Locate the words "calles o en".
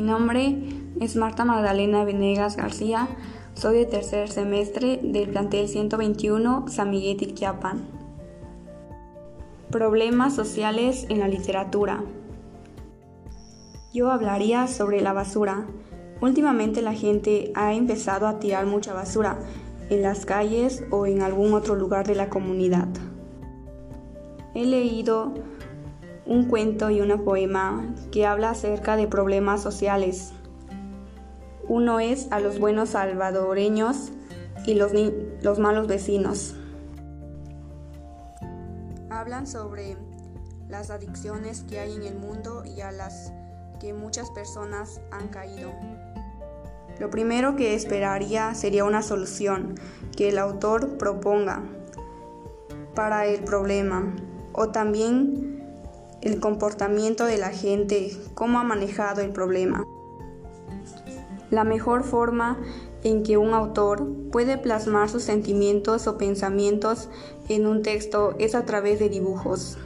20.26-21.22